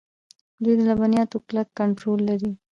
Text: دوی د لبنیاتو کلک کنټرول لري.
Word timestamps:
دوی 0.63 0.73
د 0.77 0.81
لبنیاتو 0.89 1.37
کلک 1.47 1.67
کنټرول 1.79 2.19
لري. 2.29 2.51